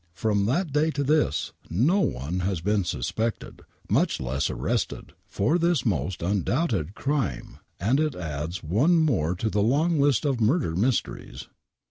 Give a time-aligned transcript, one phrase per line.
[0.15, 5.85] From that day to this, no one has been suspected, mucli less arrested, for this
[5.85, 11.49] most undoubted crime, and it adds one more to the long list of Murder Mysteries.